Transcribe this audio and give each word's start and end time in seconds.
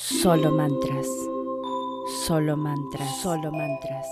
Solo 0.00 0.52
mantras. 0.52 1.08
Solo 2.24 2.56
mantras. 2.56 3.20
Solo 3.20 3.50
mantras. 3.50 4.06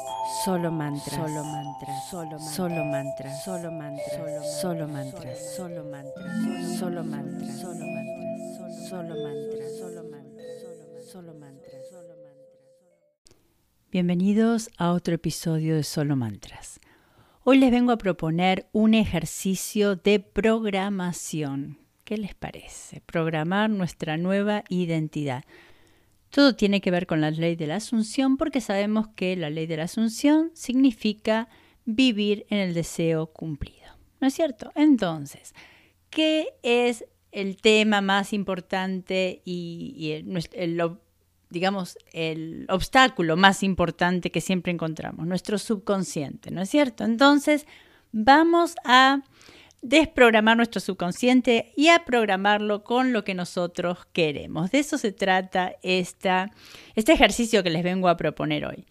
Solo 0.45 0.73
mantras. 0.73 1.15
Solo 1.23 1.45
mantras. 1.45 2.11
Solo 2.11 2.85
mantras. 2.85 3.45
Solo 3.45 3.71
mantras. 3.71 4.61
Solo 4.61 4.89
mantras. 4.89 5.41
Solo 5.41 6.25
mantras. 6.25 6.59
Solo 6.59 7.05
mantras. 7.05 7.61
Solo 7.61 7.85
mantras. 7.85 7.87
Solo 8.89 9.15
mantras. 9.15 9.77
Solo 9.79 10.03
mantras. 10.03 11.13
Solo 11.13 11.35
mantras. 11.35 11.89
Solo 11.93 12.15
mantras. 12.19 12.37
Bienvenidos 13.93 14.71
a 14.79 14.91
otro 14.91 15.15
episodio 15.15 15.77
de 15.77 15.85
Solo 15.85 16.17
Mantras. 16.17 16.81
Hoy 17.45 17.59
les 17.59 17.71
vengo 17.71 17.93
a 17.93 17.99
proponer 17.99 18.67
un 18.73 18.95
ejercicio 18.95 19.95
de 19.95 20.19
programación. 20.19 21.79
¿Qué 22.03 22.19
les 22.19 22.35
parece? 22.35 23.03
Programar 23.03 23.71
nuestra 23.71 24.17
nueva 24.17 24.65
identidad. 24.69 25.45
Todo 26.37 26.55
tiene 26.55 26.83
que 26.83 26.91
ver 26.91 27.07
con 27.07 27.23
la 27.23 27.31
ley 27.31 27.57
de 27.57 27.67
la 27.67 27.77
asunción 27.77 28.37
porque 28.37 28.61
sabemos 28.61 29.09
que 29.17 29.37
la 29.37 29.49
ley 29.49 29.67
de 29.67 29.79
la 29.79 29.85
asunción 29.85 30.51
significa 30.53 31.49
vivir 31.87 32.45
en 32.51 32.59
el 32.59 32.75
deseo 32.75 33.29
cumplido. 33.29 33.87
¿No 34.21 34.27
es 34.27 34.35
cierto? 34.35 34.71
Entonces, 34.75 35.55
¿qué 36.11 36.49
es 36.63 37.07
el 37.33 37.57
tema 37.57 38.03
más 38.03 38.35
importante 38.35 39.41
y, 39.47 40.13
el, 40.13 40.99
digamos, 41.49 41.97
el 42.13 42.67
obstáculo 42.69 43.39
más 43.39 43.63
importante 43.63 44.31
que 44.31 44.43
siempre 44.43 44.73
encontramos? 44.73 45.27
Nuestro 45.27 45.57
subconsciente, 45.57 46.51
¿no 46.51 46.61
es 46.61 46.69
cierto? 46.69 47.05
Entonces, 47.05 47.67
vamos 48.13 48.75
a 48.85 49.23
desprogramar 49.89 50.57
nuestro 50.57 50.81
subconsciente 50.81 51.73
y 51.77 51.89
a 51.89 52.05
programarlo 52.05 52.83
con 52.83 53.13
lo 53.13 53.23
que 53.23 53.35
nosotros 53.35 54.05
queremos. 54.13 54.73
De 54.73 54.81
eso 54.81 54.99
se 54.99 55.13
trata 55.13 55.77
esta, 55.83 56.51
este 56.97 57.13
ejercicio 57.13 57.63
que 57.63 57.71
les 57.71 57.85
vengo 57.85 58.09
a 58.09 58.17
proponer 58.17 58.67
hoy. 58.67 58.85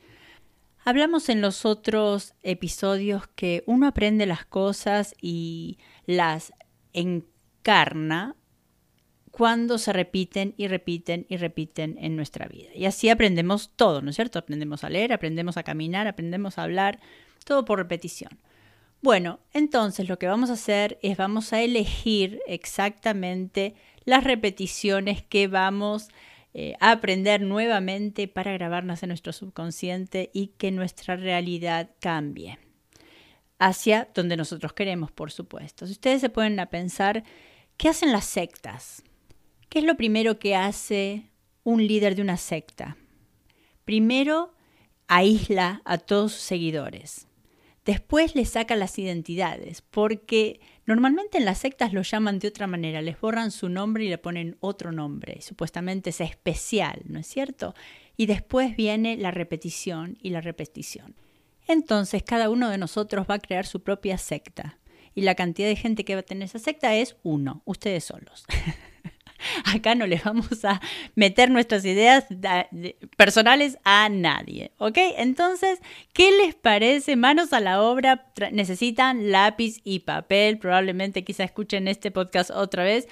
Hablamos 0.85 1.27
en 1.27 1.41
los 1.41 1.65
otros 1.65 2.33
episodios 2.43 3.27
que 3.35 3.63
uno 3.65 3.87
aprende 3.87 4.25
las 4.25 4.45
cosas 4.45 5.15
y 5.21 5.79
las 6.05 6.53
encarna 6.93 8.37
cuando 9.31 9.77
se 9.77 9.91
repiten 9.91 10.53
y 10.55 10.67
repiten 10.69 11.25
y 11.27 11.35
repiten 11.35 11.97
en 11.99 12.15
nuestra 12.15 12.47
vida. 12.47 12.69
Y 12.73 12.85
así 12.85 13.09
aprendemos 13.09 13.71
todo, 13.75 14.01
¿no 14.01 14.11
es 14.11 14.15
cierto? 14.15 14.39
Aprendemos 14.39 14.85
a 14.85 14.89
leer, 14.89 15.11
aprendemos 15.11 15.57
a 15.57 15.63
caminar, 15.63 16.07
aprendemos 16.07 16.57
a 16.57 16.63
hablar, 16.63 17.01
todo 17.43 17.65
por 17.65 17.79
repetición. 17.79 18.39
Bueno, 19.01 19.39
entonces 19.53 20.09
lo 20.09 20.17
que 20.17 20.27
vamos 20.27 20.49
a 20.49 20.53
hacer 20.53 20.97
es 21.01 21.17
vamos 21.17 21.53
a 21.53 21.61
elegir 21.61 22.39
exactamente 22.47 23.75
las 24.03 24.23
repeticiones 24.23 25.21
que 25.21 25.47
vamos 25.47 26.09
eh, 26.53 26.75
a 26.79 26.91
aprender 26.91 27.41
nuevamente 27.41 28.27
para 28.27 28.53
grabarnos 28.53 29.03
en 29.03 29.09
nuestro 29.09 29.33
subconsciente 29.33 30.31
y 30.33 30.47
que 30.57 30.71
nuestra 30.71 31.15
realidad 31.17 31.89
cambie 31.99 32.59
hacia 33.59 34.09
donde 34.13 34.37
nosotros 34.37 34.73
queremos, 34.73 35.11
por 35.11 35.31
supuesto. 35.31 35.85
Si 35.85 35.93
ustedes 35.93 36.21
se 36.21 36.29
pueden 36.29 36.59
a 36.59 36.69
pensar, 36.69 37.23
¿qué 37.77 37.89
hacen 37.89 38.11
las 38.11 38.25
sectas? 38.25 39.03
¿Qué 39.69 39.79
es 39.79 39.85
lo 39.85 39.97
primero 39.97 40.39
que 40.39 40.55
hace 40.55 41.29
un 41.63 41.85
líder 41.85 42.15
de 42.15 42.21
una 42.21 42.37
secta? 42.37 42.97
Primero, 43.83 44.53
aísla 45.07 45.81
a 45.85 45.97
todos 45.97 46.33
sus 46.33 46.41
seguidores. 46.41 47.27
Después 47.85 48.33
le 48.33 48.45
saca 48.45 48.75
las 48.75 48.97
identidades, 48.97 49.83
porque 49.83 50.59
normalmente 50.87 51.37
en 51.37 51.45
las 51.45 51.59
sectas 51.59 51.93
lo 51.93 52.01
llaman 52.01 52.39
de 52.39 52.47
otra 52.47 52.65
manera, 52.65 53.01
les 53.03 53.19
borran 53.21 53.51
su 53.51 53.69
nombre 53.69 54.05
y 54.05 54.09
le 54.09 54.17
ponen 54.17 54.57
otro 54.59 54.91
nombre, 54.91 55.41
supuestamente 55.41 56.09
es 56.09 56.19
especial, 56.19 57.03
¿no 57.05 57.19
es 57.19 57.27
cierto? 57.27 57.75
Y 58.17 58.25
después 58.25 58.75
viene 58.75 59.17
la 59.17 59.29
repetición 59.29 60.17
y 60.19 60.31
la 60.31 60.41
repetición. 60.41 61.15
Entonces 61.67 62.23
cada 62.23 62.49
uno 62.49 62.69
de 62.69 62.79
nosotros 62.79 63.27
va 63.29 63.35
a 63.35 63.39
crear 63.39 63.67
su 63.67 63.81
propia 63.83 64.17
secta 64.17 64.79
y 65.13 65.21
la 65.21 65.35
cantidad 65.35 65.67
de 65.67 65.75
gente 65.75 66.05
que 66.05 66.15
va 66.15 66.21
a 66.21 66.23
tener 66.23 66.45
esa 66.45 66.59
secta 66.59 66.95
es 66.95 67.15
uno, 67.21 67.61
ustedes 67.65 68.03
solos. 68.03 68.45
Acá 69.65 69.95
no 69.95 70.07
le 70.07 70.21
vamos 70.23 70.65
a 70.65 70.81
meter 71.15 71.51
nuestras 71.51 71.85
ideas 71.85 72.25
personales 73.17 73.77
a 73.83 74.09
nadie, 74.09 74.71
¿ok? 74.77 74.97
Entonces, 75.17 75.79
¿qué 76.13 76.31
les 76.31 76.55
parece? 76.55 77.15
Manos 77.15 77.53
a 77.53 77.59
la 77.59 77.81
obra, 77.81 78.25
necesitan 78.51 79.31
lápiz 79.31 79.81
y 79.83 79.99
papel, 79.99 80.57
probablemente 80.57 81.23
quizá 81.23 81.43
escuchen 81.43 81.87
este 81.87 82.11
podcast 82.11 82.51
otra 82.51 82.83
vez. 82.83 83.07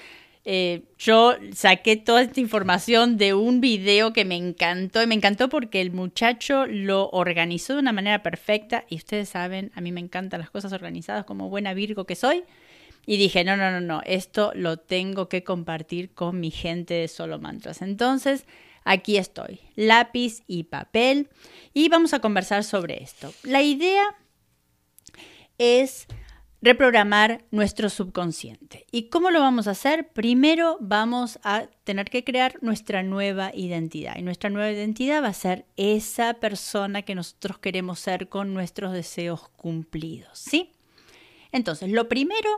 Eh, 0.46 0.82
yo 0.98 1.36
saqué 1.54 1.96
toda 1.96 2.20
esta 2.20 2.38
información 2.38 3.16
de 3.16 3.32
un 3.32 3.62
video 3.62 4.12
que 4.12 4.26
me 4.26 4.36
encantó 4.36 5.02
y 5.02 5.06
me 5.06 5.14
encantó 5.14 5.48
porque 5.48 5.80
el 5.80 5.90
muchacho 5.90 6.66
lo 6.66 7.08
organizó 7.10 7.72
de 7.72 7.78
una 7.78 7.92
manera 7.92 8.22
perfecta 8.22 8.84
y 8.90 8.96
ustedes 8.96 9.30
saben, 9.30 9.72
a 9.74 9.80
mí 9.80 9.90
me 9.90 10.00
encantan 10.00 10.40
las 10.40 10.50
cosas 10.50 10.74
organizadas 10.74 11.24
como 11.24 11.48
buena 11.48 11.72
Virgo 11.72 12.04
que 12.04 12.14
soy. 12.14 12.44
Y 13.06 13.16
dije, 13.16 13.44
no, 13.44 13.56
no, 13.56 13.70
no, 13.70 13.80
no, 13.80 14.02
esto 14.04 14.52
lo 14.54 14.76
tengo 14.78 15.28
que 15.28 15.44
compartir 15.44 16.14
con 16.14 16.40
mi 16.40 16.50
gente 16.50 16.94
de 16.94 17.08
Solo 17.08 17.38
Mantras. 17.38 17.82
Entonces, 17.82 18.46
aquí 18.84 19.16
estoy, 19.16 19.60
lápiz 19.76 20.42
y 20.46 20.64
papel, 20.64 21.28
y 21.72 21.88
vamos 21.88 22.14
a 22.14 22.20
conversar 22.20 22.64
sobre 22.64 23.02
esto. 23.02 23.32
La 23.42 23.62
idea 23.62 24.16
es 25.58 26.06
reprogramar 26.64 27.44
nuestro 27.50 27.90
subconsciente. 27.90 28.86
¿Y 28.90 29.10
cómo 29.10 29.30
lo 29.30 29.40
vamos 29.40 29.68
a 29.68 29.72
hacer? 29.72 30.08
Primero 30.08 30.78
vamos 30.80 31.38
a 31.44 31.66
tener 31.84 32.08
que 32.08 32.24
crear 32.24 32.56
nuestra 32.62 33.02
nueva 33.02 33.50
identidad. 33.54 34.16
Y 34.16 34.22
nuestra 34.22 34.48
nueva 34.48 34.72
identidad 34.72 35.22
va 35.22 35.28
a 35.28 35.34
ser 35.34 35.66
esa 35.76 36.34
persona 36.34 37.02
que 37.02 37.14
nosotros 37.14 37.58
queremos 37.58 38.00
ser 38.00 38.30
con 38.30 38.54
nuestros 38.54 38.94
deseos 38.94 39.50
cumplidos. 39.50 40.38
¿Sí? 40.38 40.73
Entonces, 41.54 41.88
lo 41.88 42.08
primero, 42.08 42.50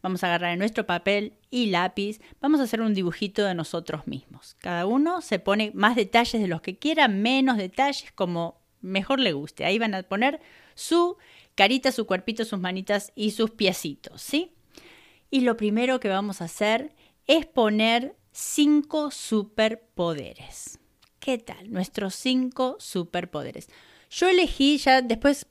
vamos 0.00 0.24
a 0.24 0.28
agarrar 0.28 0.56
nuestro 0.56 0.86
papel 0.86 1.34
y 1.50 1.66
lápiz, 1.66 2.18
vamos 2.40 2.60
a 2.60 2.62
hacer 2.62 2.80
un 2.80 2.94
dibujito 2.94 3.44
de 3.44 3.54
nosotros 3.54 4.06
mismos. 4.06 4.56
Cada 4.60 4.86
uno 4.86 5.20
se 5.20 5.38
pone 5.38 5.70
más 5.74 5.96
detalles 5.96 6.40
de 6.40 6.48
los 6.48 6.62
que 6.62 6.78
quiera, 6.78 7.08
menos 7.08 7.58
detalles 7.58 8.10
como 8.12 8.58
mejor 8.80 9.20
le 9.20 9.34
guste. 9.34 9.66
Ahí 9.66 9.78
van 9.78 9.94
a 9.94 10.02
poner 10.02 10.40
su 10.74 11.18
carita, 11.56 11.92
su 11.92 12.06
cuerpito, 12.06 12.46
sus 12.46 12.58
manitas 12.58 13.12
y 13.14 13.32
sus 13.32 13.50
piecitos, 13.50 14.22
¿sí? 14.22 14.52
Y 15.30 15.42
lo 15.42 15.58
primero 15.58 16.00
que 16.00 16.08
vamos 16.08 16.40
a 16.40 16.46
hacer 16.46 16.94
es 17.26 17.44
poner 17.44 18.16
cinco 18.32 19.10
superpoderes. 19.10 20.78
¿Qué 21.20 21.36
tal? 21.36 21.70
Nuestros 21.70 22.14
cinco 22.14 22.76
superpoderes. 22.78 23.68
Yo 24.08 24.26
elegí 24.26 24.78
ya 24.78 25.02
después, 25.02 25.44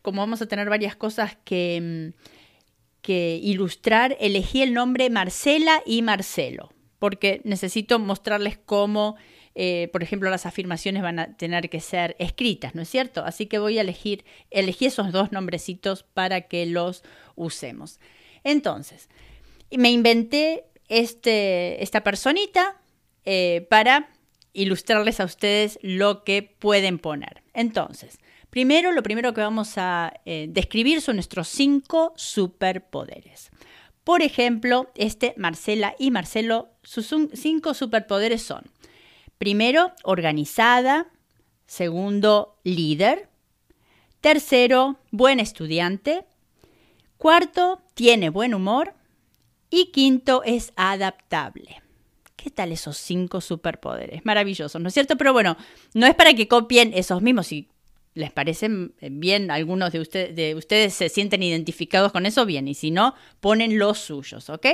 como 0.00 0.22
vamos 0.22 0.40
a 0.40 0.46
tener 0.46 0.70
varias 0.70 0.96
cosas 0.96 1.36
que 1.44 2.14
mm, 2.16 2.37
que 3.02 3.38
ilustrar, 3.42 4.16
elegí 4.20 4.62
el 4.62 4.74
nombre 4.74 5.10
Marcela 5.10 5.82
y 5.86 6.02
Marcelo, 6.02 6.72
porque 6.98 7.40
necesito 7.44 7.98
mostrarles 7.98 8.58
cómo, 8.58 9.16
eh, 9.54 9.88
por 9.92 10.02
ejemplo, 10.02 10.30
las 10.30 10.46
afirmaciones 10.46 11.02
van 11.02 11.18
a 11.18 11.36
tener 11.36 11.70
que 11.70 11.80
ser 11.80 12.16
escritas, 12.18 12.74
¿no 12.74 12.82
es 12.82 12.88
cierto? 12.88 13.24
Así 13.24 13.46
que 13.46 13.58
voy 13.58 13.78
a 13.78 13.82
elegir, 13.82 14.24
elegí 14.50 14.86
esos 14.86 15.12
dos 15.12 15.32
nombrecitos 15.32 16.02
para 16.02 16.42
que 16.42 16.66
los 16.66 17.02
usemos. 17.36 18.00
Entonces, 18.44 19.08
me 19.70 19.90
inventé 19.90 20.64
este, 20.88 21.82
esta 21.82 22.02
personita 22.02 22.80
eh, 23.24 23.66
para 23.68 24.10
ilustrarles 24.52 25.20
a 25.20 25.24
ustedes 25.24 25.78
lo 25.82 26.24
que 26.24 26.42
pueden 26.42 26.98
poner. 26.98 27.42
Entonces, 27.52 28.18
Primero, 28.50 28.92
lo 28.92 29.02
primero 29.02 29.34
que 29.34 29.42
vamos 29.42 29.76
a 29.76 30.12
eh, 30.24 30.46
describir 30.48 31.02
son 31.02 31.16
nuestros 31.16 31.48
cinco 31.48 32.14
superpoderes. 32.16 33.50
Por 34.04 34.22
ejemplo, 34.22 34.90
este 34.94 35.34
Marcela 35.36 35.94
y 35.98 36.10
Marcelo, 36.10 36.70
sus 36.82 37.14
cinco 37.34 37.74
superpoderes 37.74 38.42
son, 38.42 38.64
primero, 39.36 39.92
organizada, 40.02 41.08
segundo, 41.66 42.58
líder, 42.64 43.28
tercero, 44.22 44.98
buen 45.10 45.40
estudiante, 45.40 46.24
cuarto, 47.18 47.82
tiene 47.92 48.30
buen 48.30 48.54
humor 48.54 48.94
y 49.68 49.92
quinto, 49.92 50.42
es 50.42 50.72
adaptable. 50.76 51.82
¿Qué 52.38 52.50
tal 52.50 52.70
esos 52.70 52.96
cinco 52.96 53.40
superpoderes? 53.40 54.24
Maravillosos, 54.24 54.80
¿no 54.80 54.86
es 54.86 54.94
cierto? 54.94 55.16
Pero 55.16 55.32
bueno, 55.32 55.56
no 55.92 56.06
es 56.06 56.14
para 56.14 56.34
que 56.34 56.46
copien 56.46 56.92
esos 56.94 57.20
mismos. 57.20 57.48
Si 57.48 57.68
les 58.14 58.30
parece 58.30 58.70
bien, 59.00 59.50
algunos 59.50 59.90
de, 59.90 60.32
de 60.32 60.54
ustedes 60.54 60.94
se 60.94 61.08
sienten 61.08 61.42
identificados 61.42 62.12
con 62.12 62.26
eso, 62.26 62.46
bien, 62.46 62.68
y 62.68 62.74
si 62.74 62.92
no, 62.92 63.14
ponen 63.40 63.76
los 63.76 63.98
suyos, 63.98 64.50
¿ok? 64.50 64.66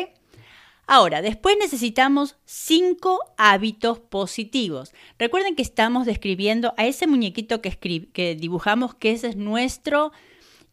Ahora, 0.87 1.23
después 1.23 1.57
necesitamos 1.59 2.37
cinco 2.45 3.19
hábitos 3.39 3.99
positivos. 3.99 4.93
Recuerden 5.19 5.57
que 5.57 5.63
estamos 5.63 6.05
describiendo 6.05 6.75
a 6.77 6.85
ese 6.85 7.07
muñequito 7.07 7.63
que, 7.63 7.71
que 8.13 8.35
dibujamos, 8.35 8.95
que 8.95 9.13
ese 9.13 9.29
es 9.29 9.37
nuestro 9.37 10.13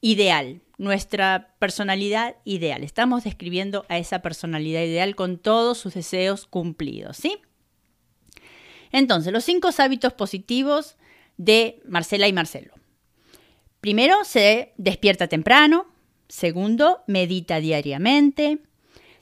ideal, 0.02 0.60
nuestra 0.82 1.54
personalidad 1.60 2.38
ideal. 2.44 2.84
Estamos 2.84 3.24
describiendo 3.24 3.86
a 3.88 4.00
esa 4.00 4.24
personalidad 4.24 4.82
ideal 4.82 5.16
con 5.16 5.38
todos 5.38 5.78
sus 5.78 5.94
deseos 5.94 6.48
cumplidos, 6.48 7.18
¿sí? 7.18 7.38
Entonces, 8.92 9.32
los 9.32 9.44
cinco 9.44 9.70
hábitos 9.78 10.14
positivos 10.14 10.98
de 11.38 11.84
Marcela 11.86 12.28
y 12.28 12.34
Marcelo. 12.34 12.74
Primero, 13.80 14.24
se 14.24 14.74
despierta 14.78 15.28
temprano. 15.28 15.86
Segundo, 16.28 17.04
medita 17.06 17.60
diariamente. 17.60 18.58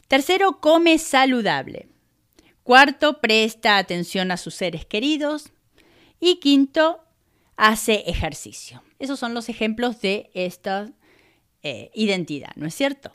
Tercero, 0.08 0.62
come 0.62 0.98
saludable. 0.98 1.90
Cuarto, 2.64 3.20
presta 3.20 3.78
atención 3.78 4.32
a 4.32 4.38
sus 4.38 4.56
seres 4.56 4.86
queridos. 4.86 5.52
Y 6.22 6.38
quinto, 6.38 7.04
hace 7.58 8.06
ejercicio. 8.08 8.82
Esos 8.98 9.20
son 9.20 9.34
los 9.34 9.50
ejemplos 9.50 10.00
de 10.00 10.32
esta 10.34 10.90
eh, 11.64 11.92
identidad, 11.94 12.52
¿no 12.56 12.66
es 12.68 12.76
cierto? 12.76 13.14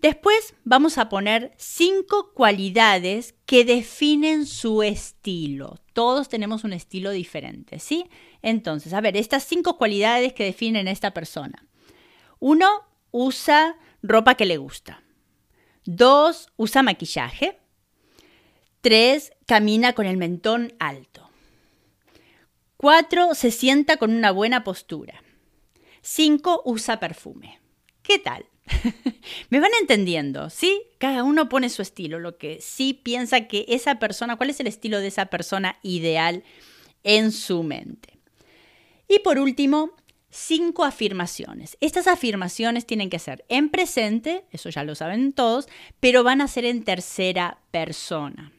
Después 0.00 0.54
vamos 0.64 0.98
a 0.98 1.08
poner 1.08 1.52
cinco 1.56 2.32
cualidades 2.34 3.34
que 3.46 3.64
definen 3.64 4.46
su 4.46 4.82
estilo. 4.82 5.78
Todos 5.94 6.28
tenemos 6.28 6.64
un 6.64 6.74
estilo 6.74 7.10
diferente, 7.10 7.78
¿sí? 7.78 8.08
Entonces, 8.42 8.92
a 8.92 9.00
ver, 9.00 9.16
estas 9.16 9.44
cinco 9.44 9.78
cualidades 9.78 10.34
que 10.34 10.44
definen 10.44 10.86
a 10.86 10.90
esta 10.90 11.12
persona. 11.12 11.66
Uno, 12.38 12.68
usa 13.10 13.76
ropa 14.02 14.34
que 14.34 14.44
le 14.44 14.58
gusta. 14.58 15.02
Dos, 15.86 16.50
usa 16.56 16.82
maquillaje. 16.82 17.58
Tres, 18.82 19.32
camina 19.46 19.94
con 19.94 20.06
el 20.06 20.18
mentón 20.18 20.74
alto. 20.78 21.30
Cuatro, 22.76 23.34
se 23.34 23.50
sienta 23.50 23.96
con 23.96 24.14
una 24.14 24.30
buena 24.30 24.62
postura. 24.62 25.22
Cinco, 26.08 26.62
usa 26.64 27.00
perfume. 27.00 27.58
¿Qué 28.04 28.20
tal? 28.20 28.46
Me 29.50 29.58
van 29.58 29.72
entendiendo, 29.80 30.50
¿sí? 30.50 30.84
Cada 30.98 31.24
uno 31.24 31.48
pone 31.48 31.68
su 31.68 31.82
estilo, 31.82 32.20
lo 32.20 32.38
que 32.38 32.60
sí 32.60 32.94
piensa 32.94 33.48
que 33.48 33.64
esa 33.66 33.98
persona, 33.98 34.36
cuál 34.36 34.50
es 34.50 34.60
el 34.60 34.68
estilo 34.68 35.00
de 35.00 35.08
esa 35.08 35.26
persona 35.26 35.80
ideal 35.82 36.44
en 37.02 37.32
su 37.32 37.64
mente. 37.64 38.20
Y 39.08 39.18
por 39.18 39.40
último, 39.40 39.96
cinco 40.30 40.84
afirmaciones. 40.84 41.76
Estas 41.80 42.06
afirmaciones 42.06 42.86
tienen 42.86 43.10
que 43.10 43.18
ser 43.18 43.44
en 43.48 43.68
presente, 43.68 44.44
eso 44.52 44.70
ya 44.70 44.84
lo 44.84 44.94
saben 44.94 45.32
todos, 45.32 45.66
pero 45.98 46.22
van 46.22 46.40
a 46.40 46.46
ser 46.46 46.66
en 46.66 46.84
tercera 46.84 47.58
persona. 47.72 48.52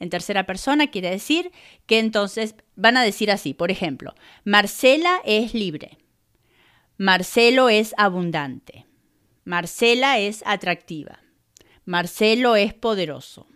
En 0.00 0.10
tercera 0.10 0.46
persona 0.46 0.88
quiere 0.88 1.10
decir 1.10 1.52
que 1.86 2.00
entonces 2.00 2.56
van 2.74 2.96
a 2.96 3.04
decir 3.04 3.30
así, 3.30 3.54
por 3.54 3.70
ejemplo, 3.70 4.16
Marcela 4.42 5.22
es 5.24 5.54
libre, 5.54 5.98
Marcelo 6.98 7.68
es 7.68 7.94
abundante, 7.96 8.84
Marcela 9.44 10.18
es 10.18 10.42
atractiva. 10.44 11.20
Marcelo 11.84 12.56
es 12.56 12.74
poderoso. 12.74 13.46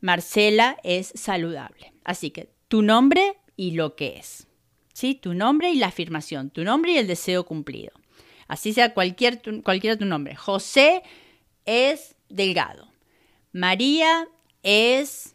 Marcela 0.00 0.76
es 0.84 1.12
saludable. 1.16 1.94
Así 2.04 2.30
que 2.30 2.50
tu 2.68 2.82
nombre 2.82 3.38
y 3.56 3.70
lo 3.70 3.96
que 3.96 4.18
es. 4.18 4.46
¿Sí? 4.92 5.14
Tu 5.14 5.32
nombre 5.32 5.70
y 5.70 5.76
la 5.76 5.86
afirmación, 5.86 6.50
tu 6.50 6.62
nombre 6.62 6.92
y 6.92 6.98
el 6.98 7.06
deseo 7.06 7.46
cumplido. 7.46 7.92
Así 8.48 8.74
sea 8.74 8.92
cualquier, 8.92 9.40
cualquiera 9.62 9.96
tu 9.96 10.04
nombre. 10.04 10.36
José 10.36 11.02
es 11.64 12.16
delgado. 12.28 12.92
María 13.50 14.28
es 14.62 15.34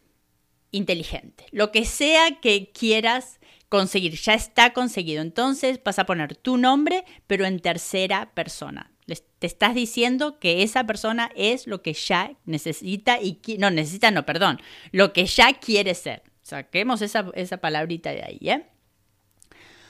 inteligente. 0.70 1.46
Lo 1.50 1.72
que 1.72 1.84
sea 1.84 2.40
que 2.40 2.70
quieras 2.70 3.39
conseguir, 3.70 4.16
ya 4.16 4.34
está 4.34 4.74
conseguido. 4.74 5.22
Entonces 5.22 5.80
vas 5.82 5.98
a 5.98 6.04
poner 6.04 6.36
tu 6.36 6.58
nombre, 6.58 7.06
pero 7.26 7.46
en 7.46 7.60
tercera 7.60 8.30
persona 8.34 8.92
te 9.40 9.46
estás 9.46 9.74
diciendo 9.74 10.38
que 10.38 10.62
esa 10.62 10.84
persona 10.84 11.30
es 11.34 11.66
lo 11.66 11.82
que 11.82 11.94
ya 11.94 12.36
necesita 12.44 13.20
y 13.20 13.40
no 13.58 13.70
necesita, 13.70 14.10
no, 14.10 14.26
perdón, 14.26 14.60
lo 14.92 15.12
que 15.12 15.26
ya 15.26 15.54
quiere 15.54 15.94
ser. 15.94 16.22
Saquemos 16.42 17.00
esa, 17.02 17.30
esa 17.34 17.56
palabrita 17.56 18.10
de 18.10 18.22
ahí. 18.22 18.38
¿eh? 18.42 18.66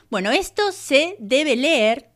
Bueno, 0.09 0.31
esto 0.31 0.73
se 0.73 1.17
debe 1.19 1.56
leer 1.56 2.11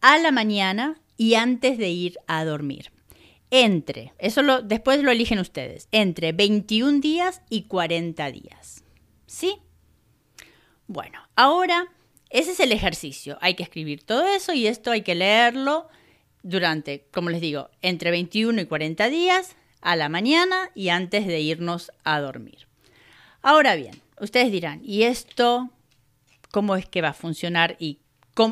a 0.00 0.18
la 0.18 0.30
mañana 0.30 1.00
y 1.16 1.34
antes 1.34 1.76
de 1.76 1.88
ir 1.88 2.18
a 2.26 2.44
dormir. 2.44 2.92
Entre, 3.50 4.12
eso 4.18 4.42
lo, 4.42 4.62
después 4.62 5.02
lo 5.02 5.10
eligen 5.10 5.38
ustedes, 5.38 5.88
entre 5.92 6.32
21 6.32 7.00
días 7.00 7.42
y 7.50 7.64
40 7.64 8.30
días. 8.30 8.84
¿Sí? 9.26 9.58
Bueno, 10.86 11.18
ahora 11.36 11.88
ese 12.30 12.52
es 12.52 12.60
el 12.60 12.72
ejercicio. 12.72 13.38
Hay 13.40 13.54
que 13.54 13.62
escribir 13.62 14.04
todo 14.04 14.26
eso 14.26 14.52
y 14.52 14.66
esto 14.66 14.90
hay 14.90 15.02
que 15.02 15.14
leerlo 15.14 15.88
durante, 16.42 17.06
como 17.12 17.30
les 17.30 17.40
digo, 17.40 17.70
entre 17.82 18.10
21 18.10 18.62
y 18.62 18.66
40 18.66 19.08
días 19.08 19.54
a 19.80 19.96
la 19.96 20.08
mañana 20.08 20.70
y 20.74 20.88
antes 20.88 21.26
de 21.26 21.40
irnos 21.40 21.92
a 22.04 22.20
dormir. 22.20 22.66
Ahora 23.42 23.74
bien, 23.74 24.00
ustedes 24.20 24.50
dirán, 24.50 24.80
¿y 24.82 25.02
esto 25.02 25.70
cómo 26.50 26.76
es 26.76 26.86
que 26.86 27.02
va 27.02 27.08
a 27.08 27.14
funcionar 27.14 27.76
y 27.78 27.98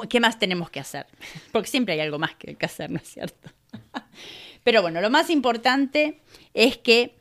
qué 0.09 0.21
más 0.21 0.39
tenemos 0.39 0.71
que 0.71 0.81
hacer? 0.81 1.07
Porque 1.53 1.69
siempre 1.69 1.95
hay 1.95 2.01
algo 2.01 2.19
más 2.19 2.35
que, 2.35 2.57
que 2.57 2.67
hacer, 2.67 2.91
¿no 2.91 2.99
es 2.99 3.09
cierto? 3.09 3.51
Pero 4.65 4.83
bueno, 4.83 5.01
lo 5.01 5.11
más 5.11 5.31
importante 5.31 6.21
es 6.53 6.77
que 6.77 7.17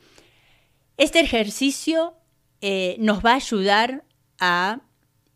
este 0.97 1.21
ejercicio 1.21 2.15
eh, 2.59 2.97
nos 2.99 3.23
va 3.23 3.31
a 3.31 3.35
ayudar 3.35 4.03
a 4.39 4.81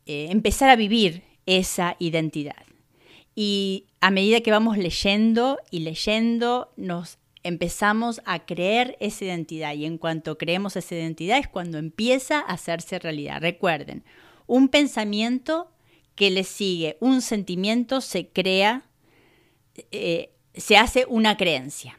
eh, 0.05 0.27
empezar 0.29 0.69
a 0.69 0.75
vivir 0.75 1.23
esa 1.45 1.95
identidad. 1.99 2.65
Y 3.35 3.87
a 4.01 4.11
medida 4.11 4.41
que 4.41 4.51
vamos 4.51 4.77
leyendo 4.77 5.59
y 5.71 5.79
leyendo, 5.79 6.71
nos 6.77 7.17
empezamos 7.43 8.21
a 8.25 8.45
creer 8.45 8.97
esa 8.99 9.25
identidad. 9.25 9.73
Y 9.73 9.85
en 9.85 9.97
cuanto 9.97 10.37
creemos 10.37 10.75
esa 10.75 10.95
identidad 10.95 11.37
es 11.37 11.47
cuando 11.47 11.77
empieza 11.77 12.39
a 12.39 12.53
hacerse 12.53 12.99
realidad. 12.99 13.41
Recuerden, 13.41 14.03
un 14.47 14.69
pensamiento 14.69 15.69
que 16.15 16.29
le 16.29 16.43
sigue 16.43 16.97
un 16.99 17.21
sentimiento 17.21 18.01
se 18.01 18.27
crea, 18.27 18.83
eh, 19.91 20.31
se 20.53 20.77
hace 20.77 21.05
una 21.07 21.37
creencia. 21.37 21.97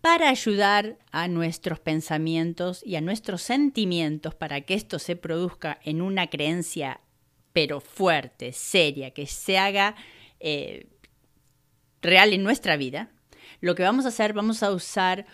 Para 0.00 0.28
ayudar 0.28 0.98
a 1.10 1.28
nuestros 1.28 1.80
pensamientos 1.80 2.82
y 2.84 2.96
a 2.96 3.00
nuestros 3.00 3.42
sentimientos 3.42 4.34
para 4.34 4.60
que 4.60 4.74
esto 4.74 4.98
se 4.98 5.16
produzca 5.16 5.80
en 5.82 6.02
una 6.02 6.26
creencia 6.26 7.00
pero 7.54 7.80
fuerte, 7.80 8.52
seria, 8.52 9.12
que 9.12 9.26
se 9.26 9.56
haga 9.56 9.94
eh, 10.40 10.88
real 12.02 12.34
en 12.34 12.42
nuestra 12.42 12.76
vida, 12.76 13.10
lo 13.60 13.74
que 13.74 13.84
vamos 13.84 14.04
a 14.04 14.08
hacer, 14.08 14.34
vamos 14.34 14.62
a 14.62 14.72
usar 14.72 15.24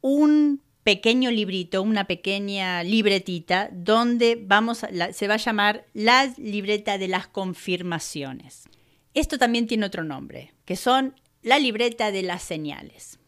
un 0.00 0.62
pequeño 0.84 1.30
librito, 1.30 1.82
una 1.82 2.06
pequeña 2.06 2.84
libretita, 2.84 3.68
donde 3.72 4.38
vamos 4.40 4.86
se 5.12 5.28
va 5.28 5.34
a 5.34 5.38
llamar 5.38 5.84
la 5.94 6.32
libreta 6.38 6.96
de 6.96 7.08
las 7.08 7.26
confirmaciones. 7.26 8.68
Esto 9.12 9.36
también 9.36 9.66
tiene 9.66 9.86
otro 9.86 10.04
nombre, 10.04 10.54
que 10.64 10.76
son 10.76 11.14
la 11.42 11.58
libreta 11.58 12.12
de 12.12 12.22
las 12.22 12.42
señales. 12.42 13.18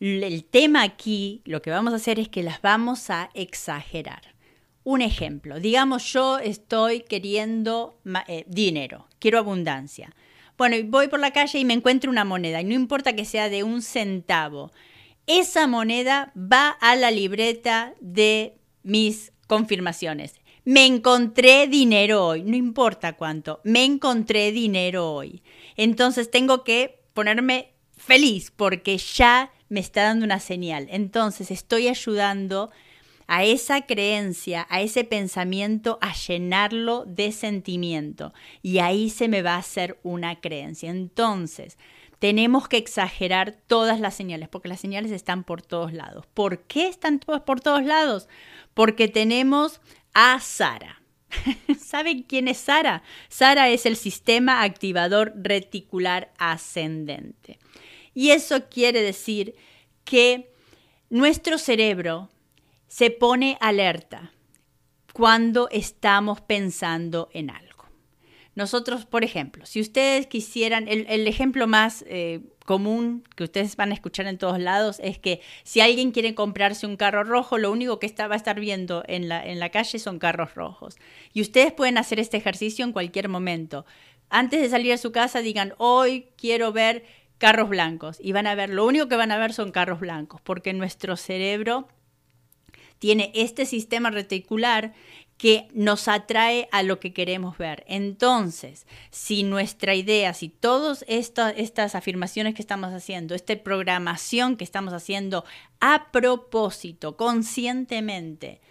El 0.00 0.44
tema 0.44 0.82
aquí, 0.82 1.42
lo 1.44 1.60
que 1.60 1.70
vamos 1.70 1.92
a 1.92 1.96
hacer 1.96 2.18
es 2.18 2.28
que 2.28 2.42
las 2.42 2.62
vamos 2.62 3.10
a 3.10 3.30
exagerar. 3.34 4.33
Un 4.84 5.00
ejemplo, 5.00 5.60
digamos 5.60 6.12
yo 6.12 6.38
estoy 6.38 7.00
queriendo 7.00 7.98
eh, 8.28 8.44
dinero, 8.46 9.08
quiero 9.18 9.38
abundancia. 9.38 10.14
Bueno, 10.58 10.76
voy 10.86 11.08
por 11.08 11.20
la 11.20 11.32
calle 11.32 11.58
y 11.58 11.64
me 11.64 11.72
encuentro 11.72 12.10
una 12.10 12.26
moneda, 12.26 12.60
y 12.60 12.64
no 12.64 12.74
importa 12.74 13.16
que 13.16 13.24
sea 13.24 13.48
de 13.48 13.62
un 13.62 13.80
centavo, 13.80 14.70
esa 15.26 15.66
moneda 15.66 16.32
va 16.36 16.68
a 16.68 16.96
la 16.96 17.10
libreta 17.10 17.94
de 18.00 18.58
mis 18.82 19.32
confirmaciones. 19.46 20.34
Me 20.66 20.84
encontré 20.84 21.66
dinero 21.66 22.26
hoy, 22.26 22.42
no 22.42 22.54
importa 22.54 23.14
cuánto, 23.14 23.60
me 23.64 23.84
encontré 23.84 24.52
dinero 24.52 25.12
hoy. 25.12 25.42
Entonces 25.76 26.30
tengo 26.30 26.62
que 26.62 27.00
ponerme 27.14 27.72
feliz 27.96 28.52
porque 28.54 28.98
ya 28.98 29.50
me 29.70 29.80
está 29.80 30.04
dando 30.04 30.26
una 30.26 30.40
señal. 30.40 30.88
Entonces 30.90 31.50
estoy 31.50 31.88
ayudando 31.88 32.70
a 33.26 33.44
esa 33.44 33.82
creencia, 33.86 34.66
a 34.70 34.80
ese 34.80 35.04
pensamiento, 35.04 35.98
a 36.00 36.14
llenarlo 36.14 37.04
de 37.06 37.32
sentimiento. 37.32 38.32
Y 38.62 38.78
ahí 38.78 39.10
se 39.10 39.28
me 39.28 39.42
va 39.42 39.54
a 39.54 39.58
hacer 39.58 39.98
una 40.02 40.40
creencia. 40.40 40.90
Entonces, 40.90 41.78
tenemos 42.18 42.68
que 42.68 42.76
exagerar 42.76 43.52
todas 43.66 44.00
las 44.00 44.14
señales, 44.14 44.48
porque 44.48 44.68
las 44.68 44.80
señales 44.80 45.12
están 45.12 45.44
por 45.44 45.62
todos 45.62 45.92
lados. 45.92 46.26
¿Por 46.32 46.60
qué 46.62 46.88
están 46.88 47.18
todas 47.18 47.42
por 47.42 47.60
todos 47.60 47.84
lados? 47.84 48.28
Porque 48.72 49.08
tenemos 49.08 49.80
a 50.14 50.40
Sara. 50.40 51.02
¿Saben 51.78 52.22
quién 52.22 52.48
es 52.48 52.58
Sara? 52.58 53.02
Sara 53.28 53.68
es 53.68 53.86
el 53.86 53.96
sistema 53.96 54.62
activador 54.62 55.32
reticular 55.36 56.32
ascendente. 56.38 57.58
Y 58.14 58.30
eso 58.30 58.68
quiere 58.70 59.02
decir 59.02 59.56
que 60.04 60.50
nuestro 61.10 61.58
cerebro 61.58 62.30
se 62.94 63.10
pone 63.10 63.58
alerta 63.60 64.30
cuando 65.12 65.68
estamos 65.70 66.40
pensando 66.40 67.28
en 67.32 67.50
algo. 67.50 67.86
nosotros, 68.54 69.04
por 69.04 69.24
ejemplo, 69.24 69.66
si 69.66 69.80
ustedes 69.80 70.28
quisieran, 70.28 70.86
el, 70.86 71.26
ejemplo 71.26 71.66
más 71.66 72.04
eh, 72.06 72.42
común 72.64 73.24
que 73.34 73.42
ustedes 73.42 73.74
van 73.74 73.90
a 73.90 73.94
escuchar 73.94 74.28
en 74.28 74.38
todos 74.38 74.60
lados 74.60 75.00
es 75.02 75.18
que 75.18 75.40
si 75.64 75.80
alguien 75.80 76.12
quiere 76.12 76.36
comprarse 76.36 76.86
un 76.86 76.96
carro 76.96 77.24
rojo, 77.24 77.58
lo 77.58 77.72
único 77.72 77.98
que 77.98 78.06
está, 78.06 78.28
va 78.28 78.34
a 78.34 78.36
estar 78.36 78.60
viendo 78.60 79.02
en 79.08 79.28
la, 79.28 79.44
en 79.44 79.58
la 79.58 79.70
calle 79.70 79.98
son 79.98 80.20
carros 80.20 80.54
rojos. 80.54 80.94
Y 81.32 81.40
ustedes 81.40 81.72
pueden 81.72 81.98
hacer 81.98 82.20
este 82.20 82.36
ejercicio 82.36 82.84
en 82.84 82.92
cualquier 82.92 83.28
momento. 83.28 83.86
Antes 84.30 84.62
de 84.62 84.68
salir 84.68 84.92
a 84.92 84.98
su 84.98 85.10
casa, 85.10 85.40
digan, 85.40 85.74
hoy 85.78 86.28
quiero 86.36 86.70
ver 86.70 87.04
carros 87.38 87.68
blancos. 87.68 88.18
Y 88.20 88.30
van 88.30 88.46
a 88.46 88.54
ver, 88.54 88.70
lo 88.70 88.86
único 88.86 89.08
que 89.08 89.16
van 89.16 89.32
a 89.32 89.36
ver 89.36 89.52
son 89.52 89.72
carros 89.72 89.98
blancos, 89.98 90.40
porque 90.42 90.72
nuestro 90.72 91.16
cerebro 91.16 91.88
tiene 93.04 93.30
este 93.34 93.66
sistema 93.66 94.08
reticular 94.08 94.94
que 95.36 95.68
nos 95.74 96.08
atrae 96.08 96.70
a 96.72 96.82
lo 96.82 97.00
que 97.00 97.12
queremos 97.12 97.58
ver. 97.58 97.84
Entonces, 97.86 98.86
si 99.10 99.42
nuestra 99.42 99.94
idea, 99.94 100.32
si 100.32 100.48
todas 100.48 101.04
estas 101.06 101.94
afirmaciones 101.94 102.54
que 102.54 102.62
estamos 102.62 102.94
haciendo, 102.94 103.34
esta 103.34 103.54
programación 103.62 104.56
que 104.56 104.64
estamos 104.64 104.94
haciendo 104.94 105.44
a 105.80 106.12
propósito, 106.12 107.18
conscientemente, 107.18 108.62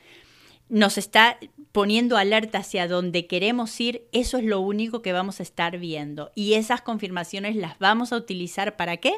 nos 0.67 0.97
está 0.97 1.37
poniendo 1.71 2.17
alerta 2.17 2.57
hacia 2.57 2.87
donde 2.87 3.27
queremos 3.27 3.79
ir, 3.79 4.07
eso 4.13 4.39
es 4.39 4.45
lo 4.45 4.61
único 4.61 5.03
que 5.03 5.13
vamos 5.13 5.41
a 5.41 5.43
estar 5.43 5.77
viendo. 5.77 6.31
Y 6.33 6.55
esas 6.55 6.81
confirmaciones 6.81 7.55
las 7.55 7.77
vamos 7.77 8.11
a 8.11 8.17
utilizar 8.17 8.77
para 8.77 8.97
qué? 8.97 9.13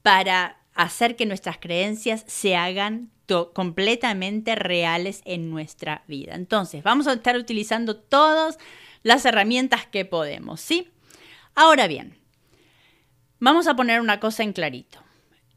Para 0.00 0.56
hacer 0.78 1.16
que 1.16 1.26
nuestras 1.26 1.58
creencias 1.58 2.24
se 2.28 2.54
hagan 2.54 3.10
completamente 3.52 4.54
reales 4.54 5.22
en 5.24 5.50
nuestra 5.50 6.04
vida. 6.06 6.34
Entonces, 6.34 6.82
vamos 6.82 7.08
a 7.08 7.12
estar 7.12 7.36
utilizando 7.36 7.96
todas 7.96 8.58
las 9.02 9.24
herramientas 9.26 9.86
que 9.86 10.04
podemos, 10.04 10.60
¿sí? 10.60 10.88
Ahora 11.56 11.88
bien, 11.88 12.16
vamos 13.40 13.66
a 13.66 13.74
poner 13.74 14.00
una 14.00 14.20
cosa 14.20 14.44
en 14.44 14.52
clarito. 14.52 15.02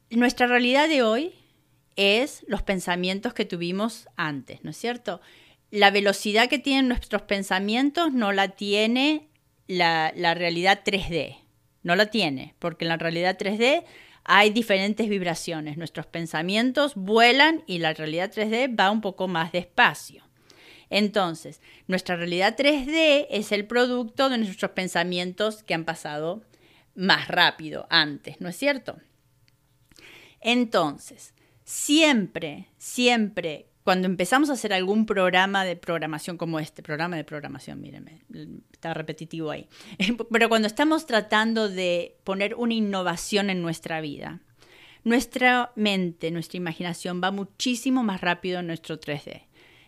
Nuestra 0.09 0.47
realidad 0.47 0.89
de 0.89 1.03
hoy 1.03 1.33
es 1.95 2.43
los 2.47 2.63
pensamientos 2.63 3.35
que 3.35 3.45
tuvimos 3.45 4.09
antes, 4.17 4.63
¿no 4.63 4.71
es 4.71 4.77
cierto? 4.77 5.21
La 5.69 5.91
velocidad 5.91 6.49
que 6.49 6.59
tienen 6.59 6.87
nuestros 6.87 7.21
pensamientos 7.21 8.11
no 8.11 8.31
la 8.31 8.49
tiene 8.49 9.29
la, 9.67 10.11
realidad 10.33 10.81
3D, 10.83 11.37
no 11.83 11.95
la 11.95 12.07
tiene, 12.07 12.55
porque 12.57 12.85
en 12.85 12.89
la 12.89 12.97
realidad 12.97 13.37
3D 13.39 13.83
hay 14.33 14.50
diferentes 14.50 15.09
vibraciones. 15.09 15.75
Nuestros 15.75 16.05
pensamientos 16.05 16.95
vuelan 16.95 17.65
y 17.67 17.79
la 17.79 17.93
realidad 17.93 18.31
3D 18.31 18.79
va 18.79 18.89
un 18.89 19.01
poco 19.01 19.27
más 19.27 19.51
despacio. 19.51 20.23
Entonces, 20.89 21.59
nuestra 21.88 22.15
realidad 22.15 22.55
3D 22.57 23.27
es 23.29 23.51
el 23.51 23.67
producto 23.67 24.29
de 24.29 24.38
nuestros 24.38 24.71
pensamientos 24.71 25.63
que 25.63 25.73
han 25.73 25.83
pasado 25.83 26.43
más 26.95 27.27
rápido 27.27 27.88
antes, 27.89 28.39
¿no 28.39 28.47
es 28.47 28.55
cierto? 28.55 28.95
Entonces, 30.39 31.33
siempre, 31.65 32.69
siempre 32.77 33.67
cuando 33.83 34.07
empezamos 34.07 34.50
a 34.50 34.53
hacer 34.53 34.73
algún 34.73 35.05
programa 35.05 35.65
de 35.65 35.75
programación 35.75 36.38
como 36.38 36.59
este, 36.59 36.83
programa 36.83 37.15
de 37.15 37.23
programación, 37.23 37.81
míreme, 37.81 38.21
está 38.71 38.93
repetitivo 38.93 39.51
ahí, 39.51 39.67
pero 40.31 40.50
cuando 40.50 40.67
estamos 40.67 41.05
tratando 41.05 41.69
de 41.69 42.17
poner 42.23 42.55
una 42.55 42.73
innovación 42.73 43.50
en 43.50 43.61
nuestra 43.61 44.01
vida, 44.01 44.41
nuestra 45.03 45.71
mente, 45.75 46.29
nuestra 46.29 46.57
imaginación 46.57 47.21
va 47.23 47.31
muchísimo 47.31 48.03
más 48.03 48.21
rápido 48.21 48.59
en 48.59 48.67
nuestro 48.67 49.00
3D. 49.00 49.43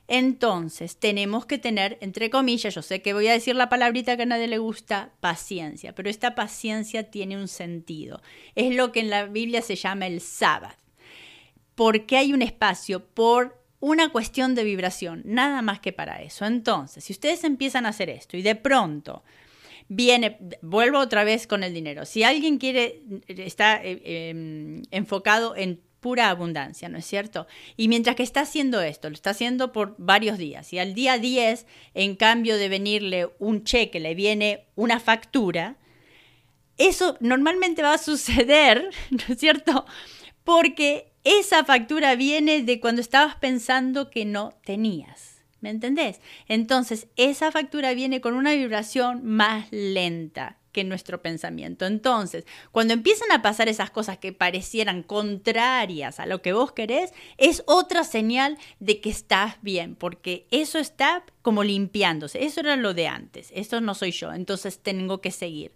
Entonces, 0.07 0.97
tenemos 0.97 1.45
que 1.45 1.57
tener, 1.57 1.97
entre 2.01 2.29
comillas, 2.29 2.75
yo 2.75 2.81
sé 2.81 3.01
que 3.01 3.13
voy 3.13 3.27
a 3.27 3.33
decir 3.33 3.55
la 3.55 3.69
palabrita 3.69 4.17
que 4.17 4.23
a 4.23 4.25
nadie 4.25 4.47
le 4.47 4.57
gusta, 4.57 5.13
paciencia, 5.21 5.95
pero 5.95 6.09
esta 6.09 6.35
paciencia 6.35 7.09
tiene 7.09 7.37
un 7.37 7.47
sentido. 7.47 8.21
Es 8.55 8.75
lo 8.75 8.91
que 8.91 8.99
en 8.99 9.09
la 9.09 9.27
Biblia 9.27 9.61
se 9.61 9.75
llama 9.75 10.07
el 10.07 10.19
sábado. 10.19 10.75
¿Por 11.75 12.05
qué 12.05 12.17
hay 12.17 12.33
un 12.33 12.41
espacio? 12.41 13.05
Por 13.05 13.62
una 13.83 14.13
cuestión 14.13 14.55
de 14.55 14.63
vibración, 14.63 15.23
nada 15.25 15.61
más 15.61 15.81
que 15.81 15.91
para 15.91 16.21
eso. 16.21 16.45
Entonces, 16.45 17.03
si 17.03 17.11
ustedes 17.11 17.43
empiezan 17.43 17.85
a 17.85 17.89
hacer 17.89 18.09
esto 18.09 18.37
y 18.37 18.41
de 18.41 18.55
pronto 18.55 19.25
viene, 19.89 20.37
vuelvo 20.61 20.99
otra 20.99 21.25
vez 21.25 21.47
con 21.47 21.63
el 21.65 21.73
dinero, 21.73 22.05
si 22.05 22.23
alguien 22.23 22.59
quiere, 22.59 23.01
está 23.27 23.83
eh, 23.83 24.29
em, 24.29 24.83
enfocado 24.89 25.57
en 25.57 25.81
pura 25.99 26.29
abundancia, 26.29 26.87
¿no 26.87 26.97
es 26.97 27.05
cierto? 27.05 27.45
Y 27.75 27.89
mientras 27.89 28.15
que 28.15 28.23
está 28.23 28.39
haciendo 28.39 28.79
esto, 28.79 29.09
lo 29.09 29.15
está 29.15 29.31
haciendo 29.31 29.73
por 29.73 29.95
varios 29.97 30.37
días, 30.37 30.71
y 30.71 30.79
al 30.79 30.93
día 30.93 31.17
10, 31.17 31.65
en 31.93 32.15
cambio 32.15 32.55
de 32.55 32.69
venirle 32.69 33.31
un 33.37 33.65
cheque, 33.65 33.99
le 33.99 34.15
viene 34.15 34.65
una 34.75 35.01
factura, 35.01 35.75
eso 36.77 37.17
normalmente 37.19 37.83
va 37.83 37.95
a 37.95 37.97
suceder, 37.97 38.91
¿no 39.09 39.33
es 39.33 39.37
cierto? 39.41 39.85
Porque 40.45 41.12
esa 41.23 41.63
factura 41.63 42.15
viene 42.15 42.63
de 42.63 42.79
cuando 42.79 43.01
estabas 43.01 43.35
pensando 43.35 44.09
que 44.09 44.25
no 44.25 44.53
tenías. 44.63 45.43
¿Me 45.61 45.69
entendés? 45.69 46.19
Entonces, 46.49 47.07
esa 47.15 47.49
factura 47.49 47.93
viene 47.93 48.19
con 48.19 48.33
una 48.33 48.53
vibración 48.53 49.23
más 49.23 49.67
lenta 49.71 50.57
que 50.73 50.83
nuestro 50.83 51.21
pensamiento. 51.21 51.85
Entonces, 51.85 52.45
cuando 52.71 52.93
empiezan 52.93 53.31
a 53.31 53.41
pasar 53.41 53.69
esas 53.69 53.89
cosas 53.89 54.17
que 54.17 54.33
parecieran 54.33 55.03
contrarias 55.03 56.19
a 56.19 56.25
lo 56.25 56.41
que 56.41 56.51
vos 56.51 56.73
querés, 56.73 57.13
es 57.37 57.63
otra 57.65 58.03
señal 58.03 58.57
de 58.79 58.99
que 58.99 59.09
estás 59.09 59.55
bien, 59.61 59.95
porque 59.95 60.47
eso 60.51 60.79
está 60.79 61.23
como 61.41 61.63
limpiándose. 61.63 62.43
Eso 62.43 62.59
era 62.59 62.75
lo 62.75 62.93
de 62.93 63.07
antes, 63.07 63.51
eso 63.55 63.79
no 63.79 63.95
soy 63.95 64.11
yo, 64.11 64.33
entonces 64.33 64.79
tengo 64.79 65.21
que 65.21 65.31
seguir 65.31 65.71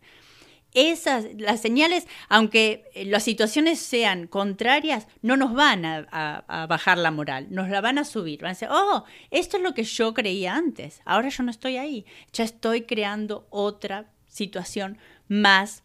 esas, 0.78 1.26
las 1.38 1.60
señales, 1.60 2.08
aunque 2.30 2.86
eh, 2.94 3.06
las 3.06 3.24
situaciones 3.24 3.80
sean 3.80 4.28
contrarias, 4.28 5.08
no 5.24 5.36
nos 5.36 5.56
van 5.56 5.86
a, 5.86 6.68
bajar 6.70 7.00
la 7.00 7.10
moral, 7.10 7.48
nos 7.50 7.70
la 7.70 7.82
van 7.82 7.98
a 7.98 8.06
subir. 8.06 8.42
Van 8.42 8.50
a 8.50 8.54
decir, 8.54 8.70
oh, 8.72 9.04
esto 9.32 9.58
es 9.58 9.64
lo 9.64 9.74
que 9.74 9.84
yo 9.84 10.14
creía 10.14 10.56
antes, 10.56 11.02
ahora 11.04 11.30
yo 11.30 11.42
no 11.42 11.50
estoy 11.50 11.78
ahí, 11.78 12.06
ya 12.32 12.44
estoy 12.44 12.84
creando 12.84 13.48
otra 13.50 14.12
situación 14.28 15.00
más, 15.28 15.84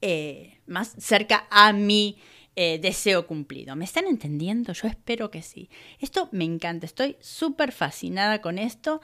eh, 0.00 0.58
más 0.66 0.96
cerca 0.98 1.46
a 1.48 1.72
mi 1.72 2.18
eh, 2.56 2.80
deseo 2.80 3.28
cumplido. 3.28 3.76
¿Me 3.76 3.84
están 3.84 4.06
entendiendo? 4.06 4.72
Yo 4.72 4.88
espero 4.88 5.30
que 5.30 5.42
sí. 5.42 5.70
Esto 6.00 6.28
me 6.32 6.44
encanta, 6.44 6.86
estoy 6.86 7.16
súper 7.20 7.70
fascinada 7.70 8.40
con 8.40 8.58
esto 8.58 9.00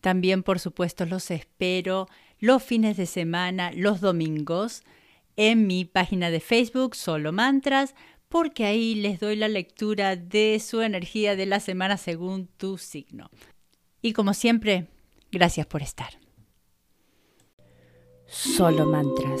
También, 0.00 0.42
por 0.42 0.58
supuesto, 0.58 1.06
los 1.06 1.30
espero 1.30 2.08
los 2.42 2.62
fines 2.62 2.96
de 2.96 3.06
semana, 3.06 3.70
los 3.72 4.00
domingos, 4.00 4.82
en 5.36 5.68
mi 5.68 5.84
página 5.84 6.28
de 6.30 6.40
Facebook, 6.40 6.96
Solo 6.96 7.32
Mantras, 7.32 7.94
porque 8.28 8.64
ahí 8.64 8.96
les 8.96 9.20
doy 9.20 9.36
la 9.36 9.46
lectura 9.46 10.16
de 10.16 10.58
su 10.58 10.82
energía 10.82 11.36
de 11.36 11.46
la 11.46 11.60
semana 11.60 11.96
según 11.96 12.48
tu 12.48 12.78
signo. 12.78 13.30
Y 14.00 14.12
como 14.12 14.34
siempre, 14.34 14.88
gracias 15.30 15.66
por 15.66 15.82
estar. 15.82 16.18
Solo 18.26 18.86
Mantras. 18.86 19.40